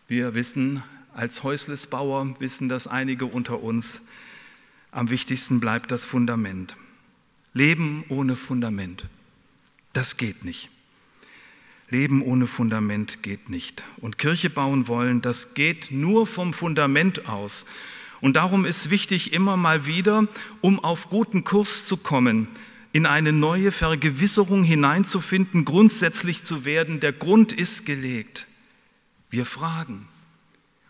Wir 0.08 0.36
wissen, 0.36 0.84
als 1.16 1.44
Häuslesbauer 1.44 2.36
wissen 2.40 2.68
das 2.68 2.88
einige 2.88 3.26
unter 3.26 3.64
uns, 3.64 4.10
am 4.92 5.10
wichtigsten 5.10 5.60
bleibt 5.60 5.90
das 5.92 6.06
Fundament. 6.06 6.76
Leben 7.54 8.04
ohne 8.10 8.36
Fundament, 8.36 9.08
das 9.94 10.18
geht 10.18 10.44
nicht. 10.44 10.70
Leben 11.90 12.22
ohne 12.22 12.48
Fundament 12.48 13.24
geht 13.24 13.50
nicht. 13.50 13.84
Und 13.98 14.18
Kirche 14.18 14.50
bauen 14.50 14.88
wollen, 14.90 15.22
das 15.22 15.54
geht 15.54 15.90
nur 15.92 16.28
vom 16.28 16.54
Fundament 16.54 17.30
aus. 17.30 17.66
Und 18.20 18.36
darum 18.36 18.66
ist 18.66 18.90
wichtig, 18.90 19.34
immer 19.34 19.56
mal 19.56 19.86
wieder, 19.86 20.28
um 20.62 20.84
auf 20.84 21.10
guten 21.10 21.44
Kurs 21.44 21.88
zu 21.88 21.96
kommen, 21.96 22.48
in 22.92 23.06
eine 23.06 23.32
neue 23.32 23.72
Vergewisserung 23.72 24.64
hineinzufinden, 24.64 25.64
grundsätzlich 25.64 26.44
zu 26.44 26.66
werden. 26.66 27.00
Der 27.00 27.14
Grund 27.14 27.54
ist 27.54 27.86
gelegt. 27.86 28.48
Wir 29.30 29.46
fragen. 29.46 30.08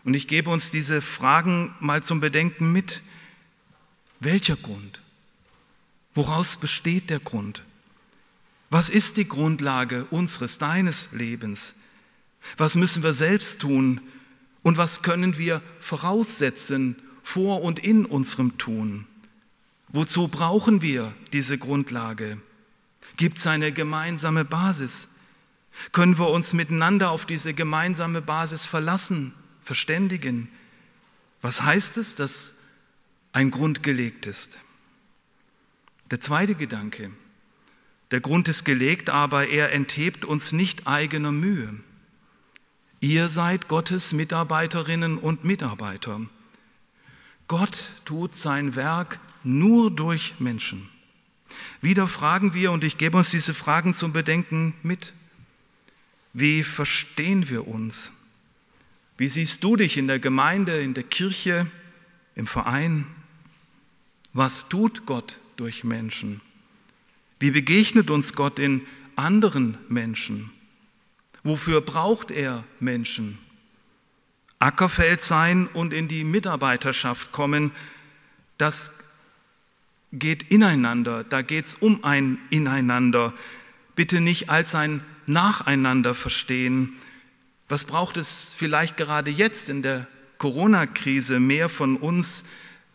Und 0.06 0.14
ich 0.14 0.28
gebe 0.28 0.50
uns 0.50 0.70
diese 0.70 1.02
Fragen 1.02 1.74
mal 1.80 2.04
zum 2.04 2.20
Bedenken 2.20 2.70
mit. 2.70 3.02
Welcher 4.20 4.54
Grund? 4.54 5.02
Woraus 6.14 6.54
besteht 6.54 7.10
der 7.10 7.18
Grund? 7.18 7.64
Was 8.70 8.88
ist 8.88 9.16
die 9.16 9.26
Grundlage 9.26 10.04
unseres, 10.12 10.58
deines 10.58 11.10
Lebens? 11.10 11.80
Was 12.56 12.76
müssen 12.76 13.02
wir 13.02 13.14
selbst 13.14 13.60
tun? 13.60 14.00
Und 14.62 14.76
was 14.76 15.02
können 15.02 15.38
wir 15.38 15.60
voraussetzen 15.80 16.94
vor 17.24 17.62
und 17.62 17.80
in 17.80 18.06
unserem 18.06 18.58
Tun? 18.58 19.08
Wozu 19.88 20.28
brauchen 20.28 20.82
wir 20.82 21.12
diese 21.32 21.58
Grundlage? 21.58 22.40
Gibt 23.16 23.38
es 23.38 23.46
eine 23.48 23.72
gemeinsame 23.72 24.44
Basis? 24.44 25.16
Können 25.90 26.16
wir 26.16 26.28
uns 26.28 26.52
miteinander 26.52 27.10
auf 27.10 27.26
diese 27.26 27.54
gemeinsame 27.54 28.22
Basis 28.22 28.66
verlassen, 28.66 29.34
verständigen? 29.66 30.48
Was 31.42 31.62
heißt 31.62 31.98
es, 31.98 32.14
dass 32.14 32.54
ein 33.32 33.50
Grund 33.50 33.82
gelegt 33.82 34.26
ist? 34.26 34.56
Der 36.10 36.20
zweite 36.20 36.54
Gedanke, 36.54 37.10
der 38.12 38.20
Grund 38.20 38.46
ist 38.48 38.64
gelegt, 38.64 39.10
aber 39.10 39.48
er 39.48 39.72
enthebt 39.72 40.24
uns 40.24 40.52
nicht 40.52 40.86
eigener 40.86 41.32
Mühe. 41.32 41.74
Ihr 43.00 43.28
seid 43.28 43.68
Gottes 43.68 44.12
Mitarbeiterinnen 44.12 45.18
und 45.18 45.44
Mitarbeiter. 45.44 46.20
Gott 47.48 47.92
tut 48.04 48.36
sein 48.36 48.76
Werk 48.76 49.18
nur 49.42 49.90
durch 49.90 50.34
Menschen. 50.38 50.88
Wieder 51.80 52.06
fragen 52.06 52.54
wir, 52.54 52.72
und 52.72 52.84
ich 52.84 52.98
gebe 52.98 53.16
uns 53.16 53.30
diese 53.30 53.54
Fragen 53.54 53.94
zum 53.94 54.12
Bedenken 54.12 54.74
mit, 54.82 55.12
wie 56.32 56.62
verstehen 56.62 57.48
wir 57.48 57.66
uns? 57.66 58.12
Wie 59.16 59.28
siehst 59.28 59.64
du 59.64 59.76
dich 59.76 59.96
in 59.96 60.08
der 60.08 60.18
Gemeinde, 60.18 60.80
in 60.80 60.94
der 60.94 61.04
Kirche, 61.04 61.66
im 62.34 62.46
Verein? 62.46 63.06
Was 64.32 64.68
tut 64.68 65.06
Gott 65.06 65.40
durch 65.56 65.84
Menschen? 65.84 66.42
Wie 67.38 67.50
begegnet 67.50 68.10
uns 68.10 68.34
Gott 68.34 68.58
in 68.58 68.82
anderen 69.16 69.78
Menschen? 69.88 70.50
Wofür 71.42 71.80
braucht 71.80 72.30
er 72.30 72.64
Menschen? 72.80 73.38
Ackerfeld 74.58 75.22
sein 75.22 75.66
und 75.66 75.92
in 75.92 76.08
die 76.08 76.24
Mitarbeiterschaft 76.24 77.32
kommen, 77.32 77.72
das 78.58 78.98
geht 80.12 80.50
ineinander, 80.50 81.24
da 81.24 81.42
geht 81.42 81.66
es 81.66 81.74
um 81.74 82.04
ein 82.04 82.38
Ineinander. 82.50 83.34
Bitte 83.94 84.20
nicht 84.20 84.48
als 84.50 84.74
ein 84.74 85.02
Nacheinander 85.26 86.14
verstehen. 86.14 86.94
Was 87.68 87.84
braucht 87.84 88.16
es 88.16 88.54
vielleicht 88.56 88.96
gerade 88.96 89.30
jetzt 89.30 89.68
in 89.68 89.82
der 89.82 90.06
Corona-Krise 90.38 91.40
mehr 91.40 91.68
von 91.68 91.96
uns, 91.96 92.44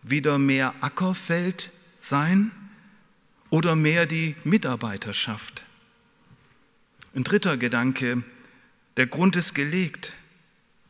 wieder 0.04 0.38
mehr 0.38 0.74
Ackerfeld 0.81 1.72
sein? 2.00 2.51
oder 3.51 3.75
mehr 3.75 4.07
die 4.07 4.36
Mitarbeiterschaft. 4.44 5.64
Ein 7.14 7.24
dritter 7.24 7.57
Gedanke, 7.57 8.24
der 8.98 9.05
Grund 9.05 9.36
ist 9.36 9.53
gelegt. 9.53 10.14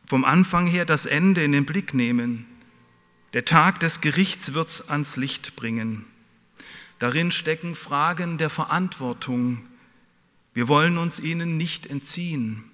Vom 0.06 0.24
Anfang 0.24 0.66
her 0.66 0.84
das 0.84 1.04
Ende 1.04 1.44
in 1.44 1.52
den 1.52 1.66
Blick 1.66 1.92
nehmen. 1.92 2.46
Der 3.34 3.44
Tag 3.44 3.80
des 3.80 4.00
Gerichts 4.00 4.54
wird's 4.54 4.88
ans 4.88 5.16
Licht 5.16 5.56
bringen. 5.56 6.06
Darin 6.98 7.32
stecken 7.32 7.74
Fragen 7.74 8.38
der 8.38 8.50
Verantwortung. 8.50 9.66
Wir 10.54 10.68
wollen 10.68 10.98
uns 10.98 11.18
ihnen 11.18 11.56
nicht 11.56 11.86
entziehen. 11.86 12.70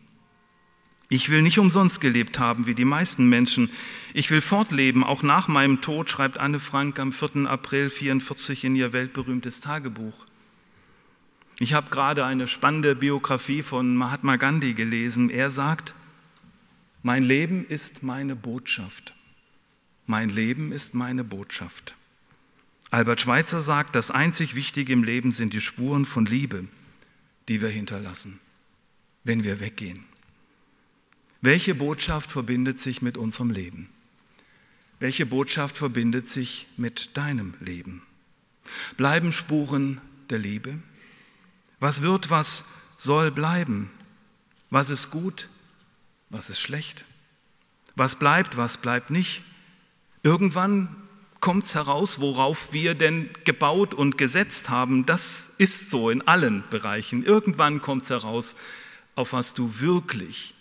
Ich 1.10 1.30
will 1.30 1.40
nicht 1.40 1.58
umsonst 1.58 2.02
gelebt 2.02 2.38
haben 2.38 2.66
wie 2.66 2.74
die 2.74 2.84
meisten 2.84 3.28
Menschen. 3.28 3.70
Ich 4.12 4.30
will 4.30 4.42
fortleben, 4.42 5.02
auch 5.02 5.22
nach 5.22 5.48
meinem 5.48 5.80
Tod, 5.80 6.10
schreibt 6.10 6.36
Anne 6.36 6.60
Frank 6.60 6.98
am 6.98 7.12
4. 7.12 7.48
April 7.48 7.88
44 7.88 8.64
in 8.64 8.76
ihr 8.76 8.92
weltberühmtes 8.92 9.62
Tagebuch. 9.62 10.26
Ich 11.60 11.72
habe 11.72 11.90
gerade 11.90 12.26
eine 12.26 12.46
spannende 12.46 12.94
Biografie 12.94 13.62
von 13.62 13.96
Mahatma 13.96 14.36
Gandhi 14.36 14.74
gelesen. 14.74 15.30
Er 15.30 15.50
sagt, 15.50 15.94
mein 17.02 17.22
Leben 17.22 17.66
ist 17.66 18.02
meine 18.02 18.36
Botschaft. 18.36 19.14
Mein 20.06 20.28
Leben 20.28 20.72
ist 20.72 20.94
meine 20.94 21.24
Botschaft. 21.24 21.94
Albert 22.90 23.22
Schweitzer 23.22 23.62
sagt, 23.62 23.94
das 23.94 24.10
einzig 24.10 24.54
Wichtige 24.54 24.92
im 24.92 25.04
Leben 25.04 25.32
sind 25.32 25.52
die 25.52 25.60
Spuren 25.60 26.04
von 26.04 26.26
Liebe, 26.26 26.68
die 27.48 27.62
wir 27.62 27.68
hinterlassen, 27.68 28.40
wenn 29.24 29.42
wir 29.42 29.58
weggehen. 29.58 30.04
Welche 31.40 31.74
Botschaft 31.74 32.32
verbindet 32.32 32.80
sich 32.80 33.00
mit 33.00 33.16
unserem 33.16 33.50
Leben? 33.50 33.88
Welche 34.98 35.24
Botschaft 35.24 35.78
verbindet 35.78 36.28
sich 36.28 36.66
mit 36.76 37.16
deinem 37.16 37.54
Leben? 37.60 38.02
Bleiben 38.96 39.32
Spuren 39.32 40.00
der 40.30 40.38
Liebe? 40.38 40.74
Was 41.78 42.02
wird, 42.02 42.30
was 42.30 42.64
soll 42.98 43.30
bleiben? 43.30 43.90
Was 44.70 44.90
ist 44.90 45.10
gut? 45.10 45.48
Was 46.28 46.50
ist 46.50 46.58
schlecht? 46.58 47.04
Was 47.94 48.18
bleibt, 48.18 48.56
was 48.56 48.78
bleibt 48.78 49.10
nicht? 49.10 49.44
Irgendwann 50.24 50.96
kommt 51.38 51.66
es 51.66 51.76
heraus, 51.76 52.18
worauf 52.18 52.72
wir 52.72 52.96
denn 52.96 53.30
gebaut 53.44 53.94
und 53.94 54.18
gesetzt 54.18 54.70
haben. 54.70 55.06
Das 55.06 55.52
ist 55.58 55.88
so 55.88 56.10
in 56.10 56.26
allen 56.26 56.64
Bereichen. 56.68 57.24
Irgendwann 57.24 57.80
kommt 57.80 58.02
es 58.02 58.10
heraus, 58.10 58.56
auf 59.14 59.32
was 59.32 59.54
du 59.54 59.78
wirklich 59.78 60.54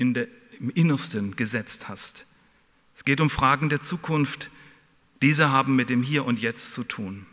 in 0.00 0.14
der, 0.14 0.28
im 0.58 0.70
Innersten 0.70 1.36
gesetzt 1.36 1.88
hast. 1.88 2.24
Es 2.94 3.04
geht 3.04 3.20
um 3.20 3.28
Fragen 3.28 3.68
der 3.68 3.82
Zukunft. 3.82 4.50
Diese 5.20 5.50
haben 5.50 5.76
mit 5.76 5.90
dem 5.90 6.02
Hier 6.02 6.24
und 6.24 6.40
Jetzt 6.40 6.72
zu 6.72 6.84
tun. 6.84 7.26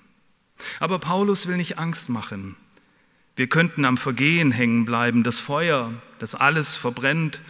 Aber 0.80 1.00
Paulus 1.00 1.48
will 1.48 1.56
nicht 1.56 1.80
Angst 1.80 2.10
machen. 2.10 2.58
Wir 3.38 3.48
könnten 3.48 3.86
am 3.86 3.98
Vergehen 3.98 4.52
hängen 4.52 4.84
bleiben, 4.84 5.24
das 5.24 5.40
Feuer, 5.40 5.94
das 6.20 6.36
alles 6.36 6.76
verbrennt 6.76 7.42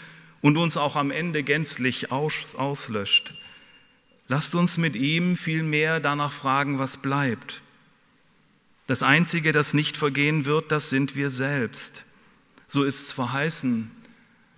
und 0.41 0.57
uns 0.57 0.77
auch 0.77 0.95
am 0.95 1.09
Ende 1.09 1.43
gänzlich 1.43 2.11
auslöscht. 2.11 3.33
Lasst 4.27 4.53
uns 4.53 4.77
mit 4.77 4.95
ihm 4.95 5.35
vielmehr 5.35 5.99
danach 5.99 6.33
fragen, 6.33 6.77
was 6.77 6.97
bleibt. 6.97 7.61
Das 8.85 9.01
Einzige, 9.01 9.51
das 9.51 9.73
nicht 9.73 9.97
vergehen 9.97 10.45
wird, 10.45 10.71
das 10.71 10.89
sind 10.89 11.15
wir 11.15 11.29
selbst. 11.29 12.03
So 12.67 12.83
ist 12.83 13.01
es 13.01 13.11
verheißen 13.13 13.96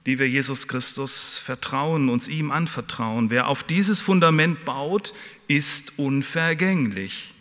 die 0.06 0.20
wir 0.20 0.30
Jesus 0.30 0.68
Christus 0.68 1.38
vertrauen, 1.38 2.10
uns 2.10 2.28
ihm 2.28 2.52
anvertrauen. 2.52 3.30
Wer 3.30 3.48
auf 3.48 3.64
dieses 3.64 4.02
Fundament 4.02 4.66
baut, 4.66 5.14
ist 5.48 6.00
unvergänglich. 6.00 7.34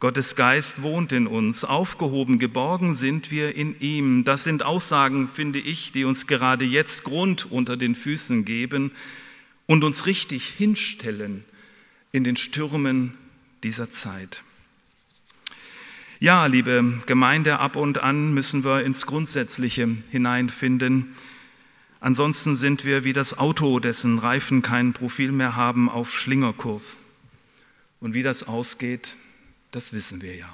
Gottes 0.00 0.36
Geist 0.36 0.82
wohnt 0.82 1.10
in 1.10 1.26
uns, 1.26 1.64
aufgehoben, 1.64 2.38
geborgen 2.38 2.94
sind 2.94 3.32
wir 3.32 3.56
in 3.56 3.80
ihm. 3.80 4.22
Das 4.22 4.44
sind 4.44 4.62
Aussagen, 4.62 5.26
finde 5.26 5.58
ich, 5.58 5.90
die 5.90 6.04
uns 6.04 6.28
gerade 6.28 6.64
jetzt 6.64 7.02
Grund 7.02 7.50
unter 7.50 7.76
den 7.76 7.96
Füßen 7.96 8.44
geben 8.44 8.92
und 9.66 9.82
uns 9.82 10.06
richtig 10.06 10.46
hinstellen 10.46 11.44
in 12.12 12.22
den 12.22 12.36
Stürmen 12.36 13.14
dieser 13.64 13.90
Zeit. 13.90 14.44
Ja, 16.20 16.46
liebe 16.46 17.00
Gemeinde, 17.06 17.58
ab 17.58 17.76
und 17.76 17.98
an 17.98 18.32
müssen 18.34 18.64
wir 18.64 18.84
ins 18.84 19.06
Grundsätzliche 19.06 19.88
hineinfinden. 20.10 21.14
Ansonsten 22.00 22.54
sind 22.54 22.84
wir 22.84 23.04
wie 23.04 23.12
das 23.12 23.38
Auto, 23.38 23.80
dessen 23.80 24.18
Reifen 24.18 24.62
kein 24.62 24.92
Profil 24.92 25.32
mehr 25.32 25.56
haben, 25.56 25.88
auf 25.88 26.12
Schlingerkurs. 26.12 27.00
Und 28.00 28.14
wie 28.14 28.22
das 28.22 28.46
ausgeht, 28.46 29.16
das 29.72 29.92
wissen 29.92 30.22
wir 30.22 30.36
ja. 30.36 30.48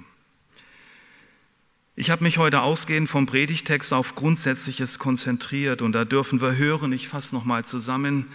Ich 1.97 2.11
habe 2.11 2.25
mich 2.25 2.39
heute 2.39 2.63
ausgehend 2.63 3.09
vom 3.09 3.27
Predigtext 3.27 3.93
auf 3.93 4.17
Grundsätzliches 4.17 4.99
konzentriert 4.99 5.81
und 5.81 5.93
da 5.93 6.05
dürfen 6.05 6.41
wir 6.41 6.57
hören, 6.57 6.93
ich 6.93 7.07
fasse 7.07 7.35
nochmal 7.35 7.65
zusammen, 7.65 8.27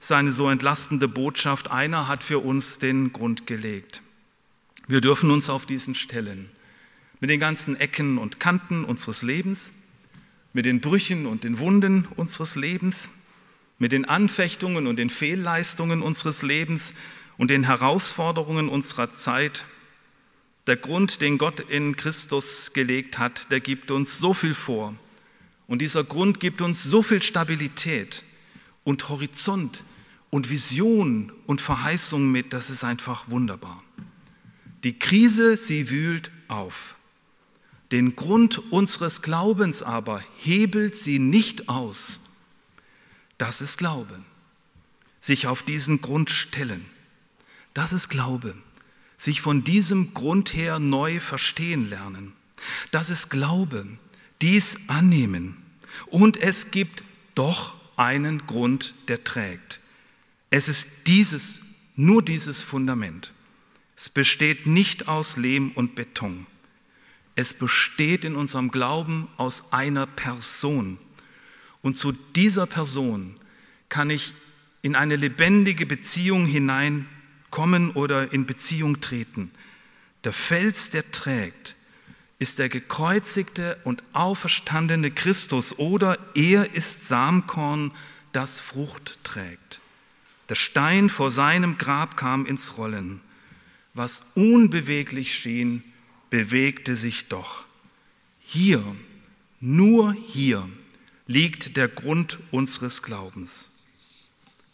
seine 0.00 0.32
so 0.32 0.50
entlastende 0.50 1.08
Botschaft, 1.08 1.70
einer 1.70 2.08
hat 2.08 2.22
für 2.22 2.40
uns 2.40 2.78
den 2.78 3.14
Grund 3.14 3.46
gelegt. 3.46 4.02
Wir 4.86 5.00
dürfen 5.00 5.30
uns 5.30 5.48
auf 5.48 5.64
diesen 5.64 5.94
stellen, 5.94 6.50
mit 7.20 7.30
den 7.30 7.40
ganzen 7.40 7.74
Ecken 7.76 8.18
und 8.18 8.38
Kanten 8.38 8.84
unseres 8.84 9.22
Lebens, 9.22 9.72
mit 10.56 10.64
den 10.64 10.80
Brüchen 10.80 11.26
und 11.26 11.44
den 11.44 11.58
Wunden 11.58 12.08
unseres 12.16 12.56
Lebens, 12.56 13.10
mit 13.78 13.92
den 13.92 14.06
Anfechtungen 14.06 14.86
und 14.86 14.96
den 14.96 15.10
Fehlleistungen 15.10 16.00
unseres 16.00 16.40
Lebens 16.40 16.94
und 17.36 17.50
den 17.50 17.64
Herausforderungen 17.64 18.70
unserer 18.70 19.12
Zeit. 19.12 19.66
Der 20.66 20.76
Grund, 20.76 21.20
den 21.20 21.36
Gott 21.36 21.60
in 21.60 21.94
Christus 21.94 22.72
gelegt 22.72 23.18
hat, 23.18 23.50
der 23.50 23.60
gibt 23.60 23.90
uns 23.90 24.18
so 24.18 24.32
viel 24.32 24.54
vor. 24.54 24.94
Und 25.66 25.82
dieser 25.82 26.04
Grund 26.04 26.40
gibt 26.40 26.62
uns 26.62 26.82
so 26.82 27.02
viel 27.02 27.20
Stabilität 27.20 28.22
und 28.82 29.10
Horizont 29.10 29.84
und 30.30 30.48
Vision 30.48 31.34
und 31.46 31.60
Verheißung 31.60 32.32
mit, 32.32 32.54
das 32.54 32.70
ist 32.70 32.82
einfach 32.82 33.28
wunderbar. 33.28 33.82
Die 34.84 34.98
Krise, 34.98 35.58
sie 35.58 35.90
wühlt 35.90 36.30
auf. 36.48 36.94
Den 37.92 38.16
Grund 38.16 38.58
unseres 38.72 39.22
Glaubens 39.22 39.82
aber 39.82 40.22
hebelt 40.38 40.96
sie 40.96 41.18
nicht 41.18 41.68
aus. 41.68 42.20
Das 43.38 43.60
ist 43.60 43.78
Glaube. 43.78 44.20
Sich 45.20 45.46
auf 45.46 45.62
diesen 45.62 46.00
Grund 46.00 46.30
stellen. 46.30 46.84
Das 47.74 47.92
ist 47.92 48.08
Glaube. 48.08 48.54
Sich 49.16 49.40
von 49.40 49.64
diesem 49.64 50.14
Grund 50.14 50.54
her 50.54 50.78
neu 50.78 51.20
verstehen 51.20 51.88
lernen. 51.88 52.32
Das 52.90 53.10
ist 53.10 53.30
Glaube. 53.30 53.86
Dies 54.42 54.88
annehmen. 54.88 55.56
Und 56.06 56.36
es 56.36 56.70
gibt 56.70 57.04
doch 57.34 57.74
einen 57.96 58.46
Grund, 58.46 58.94
der 59.08 59.24
trägt. 59.24 59.80
Es 60.50 60.68
ist 60.68 61.06
dieses, 61.06 61.62
nur 61.94 62.22
dieses 62.22 62.62
Fundament. 62.62 63.32
Es 63.96 64.08
besteht 64.08 64.66
nicht 64.66 65.08
aus 65.08 65.36
Lehm 65.36 65.72
und 65.72 65.94
Beton. 65.94 66.46
Es 67.36 67.54
besteht 67.54 68.24
in 68.24 68.34
unserem 68.34 68.70
Glauben 68.70 69.28
aus 69.36 69.72
einer 69.72 70.06
Person. 70.06 70.98
Und 71.82 71.96
zu 71.96 72.12
dieser 72.12 72.66
Person 72.66 73.36
kann 73.88 74.10
ich 74.10 74.34
in 74.82 74.96
eine 74.96 75.16
lebendige 75.16 75.86
Beziehung 75.86 76.46
hineinkommen 76.46 77.90
oder 77.90 78.32
in 78.32 78.46
Beziehung 78.46 79.00
treten. 79.00 79.50
Der 80.24 80.32
Fels, 80.32 80.90
der 80.90 81.12
trägt, 81.12 81.76
ist 82.38 82.58
der 82.58 82.68
gekreuzigte 82.68 83.78
und 83.84 84.02
auferstandene 84.12 85.10
Christus 85.10 85.78
oder 85.78 86.18
er 86.34 86.74
ist 86.74 87.06
Samkorn, 87.06 87.92
das 88.32 88.60
Frucht 88.60 89.18
trägt. 89.24 89.80
Der 90.48 90.54
Stein 90.54 91.08
vor 91.08 91.30
seinem 91.30 91.78
Grab 91.78 92.16
kam 92.16 92.46
ins 92.46 92.76
Rollen. 92.78 93.20
Was 93.94 94.32
unbeweglich 94.34 95.34
schien, 95.34 95.82
bewegte 96.30 96.96
sich 96.96 97.28
doch. 97.28 97.64
Hier, 98.38 98.82
nur 99.60 100.12
hier 100.12 100.68
liegt 101.26 101.76
der 101.76 101.88
Grund 101.88 102.38
unseres 102.50 103.02
Glaubens. 103.02 103.72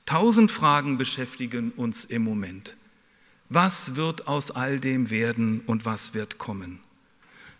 Tausend 0.06 0.50
Fragen 0.50 0.98
beschäftigen 0.98 1.70
uns 1.72 2.04
im 2.04 2.22
Moment. 2.22 2.76
Was 3.48 3.96
wird 3.96 4.28
aus 4.28 4.50
all 4.50 4.80
dem 4.80 5.10
werden 5.10 5.60
und 5.66 5.84
was 5.84 6.14
wird 6.14 6.38
kommen? 6.38 6.80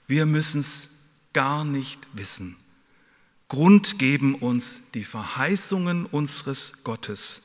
Wir 0.07 0.26
müssen 0.26 0.61
es 0.61 0.90
gar 1.33 1.64
nicht 1.64 2.07
wissen. 2.12 2.57
Grund 3.48 3.98
geben 3.98 4.35
uns 4.35 4.90
die 4.92 5.05
Verheißungen 5.05 6.07
unseres 6.07 6.85
Gottes. 6.85 7.42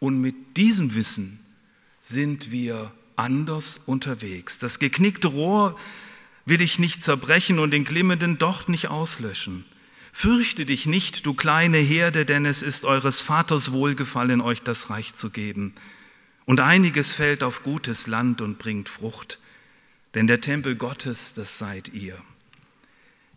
Und 0.00 0.20
mit 0.20 0.56
diesem 0.56 0.94
Wissen 0.94 1.38
sind 2.00 2.50
wir 2.50 2.92
anders 3.18 3.80
unterwegs. 3.84 4.58
Das 4.58 4.78
geknickte 4.78 5.28
Rohr 5.28 5.78
will 6.46 6.60
ich 6.60 6.78
nicht 6.78 7.04
zerbrechen 7.04 7.58
und 7.58 7.72
den 7.72 7.84
glimmenden 7.84 8.38
Docht 8.38 8.68
nicht 8.68 8.88
auslöschen. 8.88 9.64
Fürchte 10.12 10.64
dich 10.64 10.86
nicht, 10.86 11.26
du 11.26 11.34
kleine 11.34 11.78
Herde, 11.78 12.24
denn 12.24 12.46
es 12.46 12.62
ist 12.62 12.84
eures 12.84 13.22
Vaters 13.22 13.72
Wohlgefallen, 13.72 14.40
euch 14.40 14.62
das 14.62 14.90
Reich 14.90 15.14
zu 15.14 15.30
geben. 15.30 15.74
Und 16.46 16.60
einiges 16.60 17.12
fällt 17.14 17.42
auf 17.42 17.62
gutes 17.62 18.06
Land 18.06 18.40
und 18.40 18.58
bringt 18.58 18.88
Frucht, 18.88 19.38
denn 20.14 20.26
der 20.26 20.40
Tempel 20.40 20.76
Gottes, 20.76 21.34
das 21.34 21.58
seid 21.58 21.88
ihr. 21.88 22.16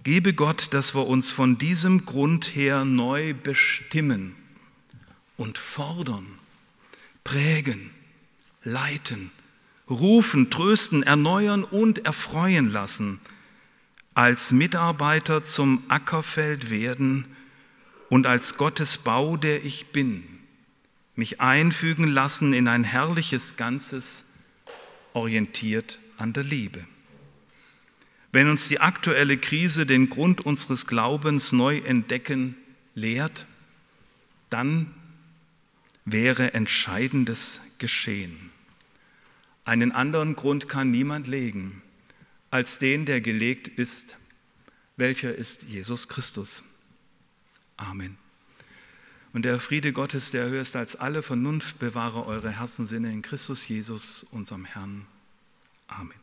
Gebe 0.03 0.33
Gott, 0.33 0.73
dass 0.73 0.95
wir 0.95 1.05
uns 1.05 1.31
von 1.31 1.57
diesem 1.57 2.05
Grund 2.05 2.55
her 2.55 2.85
neu 2.85 3.33
bestimmen 3.33 4.35
und 5.37 5.57
fordern, 5.57 6.39
prägen, 7.23 7.91
leiten 8.63 9.31
rufen, 9.91 10.49
trösten, 10.49 11.03
erneuern 11.03 11.63
und 11.63 12.05
erfreuen 12.05 12.71
lassen, 12.71 13.19
als 14.13 14.51
Mitarbeiter 14.51 15.43
zum 15.43 15.83
Ackerfeld 15.89 16.69
werden 16.69 17.25
und 18.09 18.25
als 18.25 18.57
Gottes 18.57 18.97
Bau, 18.97 19.37
der 19.37 19.63
ich 19.63 19.87
bin, 19.87 20.23
mich 21.15 21.39
einfügen 21.41 22.07
lassen 22.07 22.53
in 22.53 22.67
ein 22.67 22.83
herrliches 22.83 23.57
Ganzes, 23.57 24.33
orientiert 25.13 25.99
an 26.17 26.33
der 26.33 26.43
Liebe. 26.43 26.85
Wenn 28.31 28.49
uns 28.49 28.69
die 28.69 28.79
aktuelle 28.79 29.37
Krise 29.37 29.85
den 29.85 30.09
Grund 30.09 30.41
unseres 30.41 30.87
Glaubens 30.87 31.51
neu 31.51 31.79
entdecken 31.79 32.55
lehrt, 32.95 33.45
dann 34.49 34.93
wäre 36.05 36.53
Entscheidendes 36.53 37.59
geschehen. 37.77 38.51
Einen 39.71 39.93
anderen 39.93 40.35
Grund 40.35 40.67
kann 40.67 40.91
niemand 40.91 41.27
legen 41.27 41.81
als 42.49 42.77
den, 42.77 43.05
der 43.05 43.21
gelegt 43.21 43.69
ist. 43.69 44.17
Welcher 44.97 45.33
ist 45.33 45.63
Jesus 45.63 46.09
Christus? 46.09 46.65
Amen. 47.77 48.17
Und 49.31 49.45
der 49.45 49.61
Friede 49.61 49.93
Gottes, 49.93 50.31
der 50.31 50.49
höher 50.49 50.61
ist 50.61 50.75
als 50.75 50.97
alle 50.97 51.23
Vernunft, 51.23 51.79
bewahre 51.79 52.25
eure 52.25 52.49
Herzensinne 52.49 53.13
in 53.13 53.21
Christus 53.21 53.65
Jesus, 53.65 54.23
unserem 54.23 54.65
Herrn. 54.65 55.07
Amen. 55.87 56.20